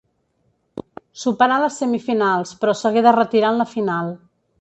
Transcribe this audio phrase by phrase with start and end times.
[1.23, 4.11] Superà les semifinals, però s'hagué de retirar en la final.